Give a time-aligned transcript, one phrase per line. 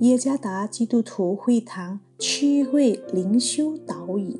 [0.00, 4.38] 耶加达基督徒会堂区会灵修导引，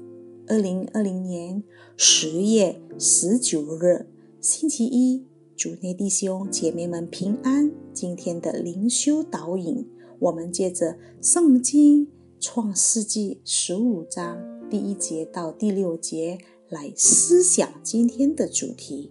[0.49, 1.65] 二零二零年
[1.97, 4.07] 十月十九日，
[4.39, 5.25] 星期一，
[5.57, 7.73] 主内弟兄姐妹们平安。
[7.95, 9.89] 今天的灵修导引，
[10.19, 16.37] 我们借着圣经创世纪十五章第一节到第六节
[16.69, 19.11] 来思想今天的主题：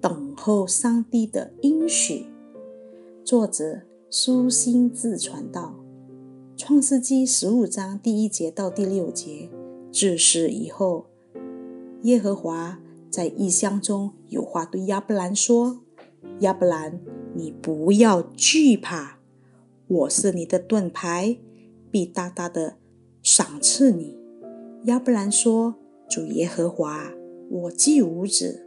[0.00, 2.26] 等候上帝的应许。
[3.24, 5.83] 作者舒心自传道。
[6.66, 9.50] 创世纪十五章第一节到第六节，
[9.92, 11.04] 自是以后，
[12.04, 15.82] 耶和华在异乡中有话对亚伯兰说
[16.40, 16.98] ：“亚伯兰，
[17.34, 19.18] 你不要惧怕，
[19.88, 21.36] 我是你的盾牌，
[21.90, 22.76] 必大大的
[23.22, 24.16] 赏赐你。”
[24.84, 25.74] 亚伯兰说
[26.08, 27.12] ：“主耶和华，
[27.50, 28.66] 我既无子，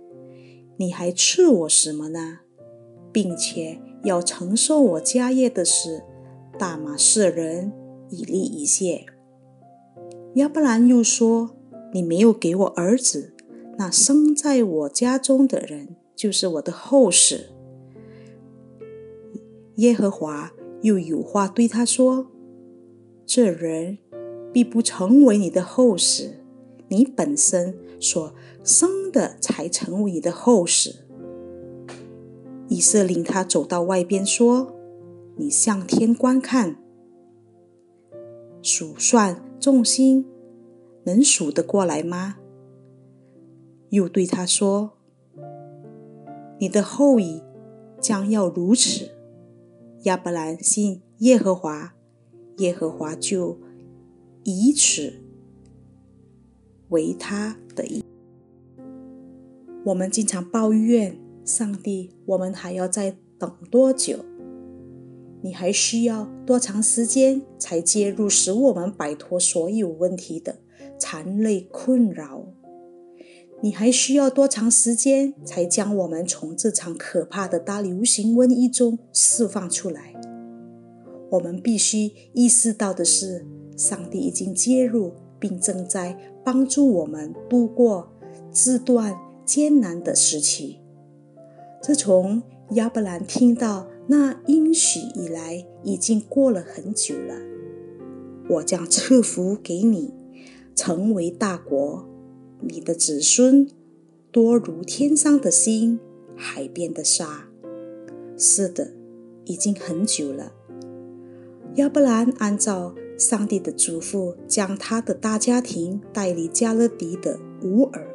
[0.77, 2.41] 你还赐我什么呢？
[3.11, 6.03] 并且要承受我家业的是。”
[6.59, 7.71] 大马士人
[8.09, 9.05] 以利一谢。
[10.35, 11.51] 亚伯兰又说
[11.93, 13.33] ：“你没有给我儿子，
[13.77, 17.49] 那生在我家中的人就是我的后世。”
[19.77, 22.27] 耶和华又有话对他说
[23.25, 23.97] ：“这人
[24.51, 26.43] 必不成为你的后世，
[26.87, 28.33] 你本身所
[28.63, 31.07] 生的才成为你的后世。”
[32.69, 34.73] 以色领他走到外边说。
[35.39, 36.77] 你向天观看，
[38.67, 40.25] 数算众星，
[41.05, 42.35] 能数得过来吗？
[43.91, 44.97] 又对他说
[46.59, 47.41] ：“你的后裔
[48.01, 49.11] 将要如此。”
[50.03, 51.95] 亚伯兰信耶和华，
[52.57, 53.57] 耶和华就
[54.43, 55.13] 以此
[56.89, 58.03] 为他的意。
[59.85, 64.25] 我们经常抱怨上帝，我们还要再等多久？
[65.47, 70.57] 你还需要多长时间才介入，使我们摆脱所有问题的
[70.99, 72.47] 残累困扰？
[73.61, 80.13] 你还需要多长时间才将我们从这场可怕的大流行瘟疫中释放出来？
[81.29, 83.47] 我们必须意识到的是，
[83.77, 88.11] 上帝已经介入，并正在帮助我们度过
[88.51, 90.81] 这段艰难的时期。
[91.81, 93.87] 自从亚伯兰听到。
[94.07, 97.35] 那应许以来已经过了很久了。
[98.49, 100.13] 我将赐福给你，
[100.73, 102.07] 成为大国，
[102.61, 103.69] 你的子孙
[104.31, 105.99] 多如天上的星，
[106.35, 107.49] 海边的沙。
[108.37, 108.93] 是的，
[109.45, 110.53] 已经很久了。
[111.75, 118.07] 亚伯兰按照上帝的嘱咐，将他的大家庭带离加勒底的乌尔。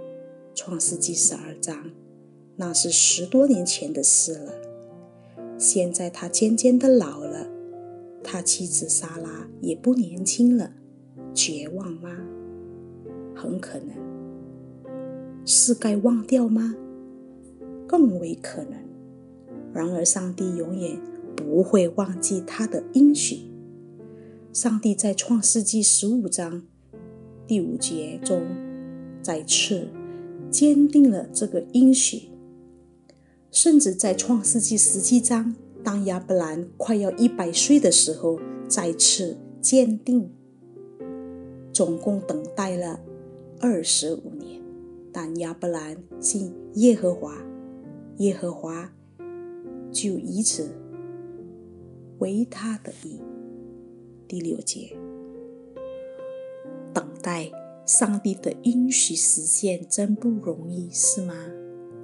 [0.54, 1.90] 创世纪十二章，
[2.56, 4.61] 那是十多年前的事了。
[5.62, 7.46] 现在他渐渐的老了，
[8.24, 10.72] 他妻子莎拉也不年轻了，
[11.32, 12.10] 绝望吗？
[13.32, 13.90] 很可能。
[15.44, 16.74] 是该忘掉吗？
[17.86, 18.72] 更为可能。
[19.72, 20.98] 然而，上帝永远
[21.36, 23.48] 不会忘记他的应许。
[24.52, 26.64] 上帝在创世纪十五章
[27.46, 28.42] 第五节中
[29.22, 29.86] 再次
[30.50, 32.31] 坚定了这个应许。
[33.52, 35.54] 甚至在创世纪十七章，
[35.84, 40.30] 当亚伯兰快要一百岁的时候，再次鉴定。
[41.70, 42.98] 总共等待了
[43.60, 44.62] 二十五年，
[45.12, 47.36] 但亚伯兰信耶和华，
[48.16, 48.90] 耶和华
[49.90, 50.70] 就以此
[52.20, 53.20] 为他的意。
[54.26, 54.96] 第六节，
[56.94, 57.52] 等待
[57.84, 61.34] 上帝的应许实现真不容易，是吗？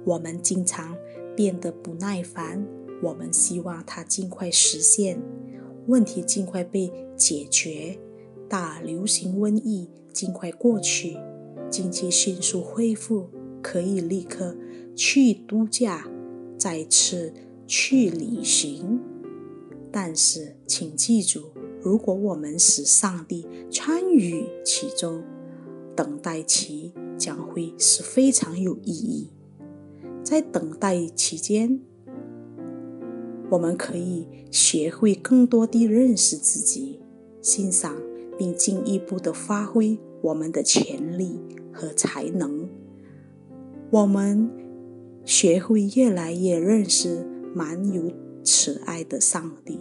[0.05, 0.95] 我们经常。
[1.39, 2.67] 变得不耐烦，
[3.01, 5.21] 我们希望它尽快实现，
[5.87, 7.97] 问题尽快被解决，
[8.49, 11.15] 大流行瘟疫尽快过去，
[11.69, 13.29] 经济迅速恢复，
[13.61, 14.53] 可以立刻
[14.97, 16.05] 去度假，
[16.57, 17.33] 再次
[17.65, 18.99] 去旅行。
[19.89, 25.23] 但是，请记住，如果我们使上帝参与其中，
[25.95, 29.29] 等待期将会是非常有意义。
[30.23, 31.79] 在等待期间，
[33.49, 36.99] 我们可以学会更多地认识自己，
[37.41, 37.95] 欣赏
[38.37, 41.39] 并进一步的发挥我们的潜力
[41.73, 42.69] 和才能。
[43.89, 44.49] 我们
[45.25, 47.25] 学会越来越认识
[47.55, 48.11] 满有
[48.43, 49.79] 慈爱的上帝，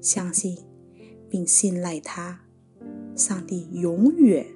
[0.00, 0.56] 相信
[1.28, 2.40] 并信赖他。
[3.14, 4.46] 上帝永远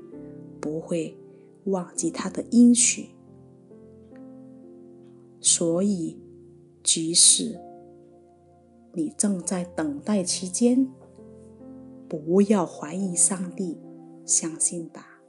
[0.61, 1.17] 不会
[1.67, 3.11] 忘记他的应许。
[5.58, 6.16] 所以，
[6.84, 7.58] 即使
[8.93, 10.87] 你正在等待期间，
[12.08, 13.76] 不要怀疑上帝，
[14.25, 15.20] 相信吧。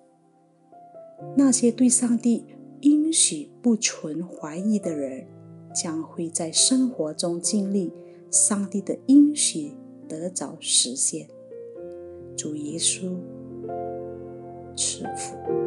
[1.35, 2.45] 那些对上帝
[2.81, 5.25] 应许不存怀疑的人，
[5.73, 7.91] 将会在生活中经历
[8.29, 9.71] 上帝的应许
[10.07, 11.27] 得早实现。
[12.37, 13.15] 主耶稣
[14.77, 15.58] 赐福。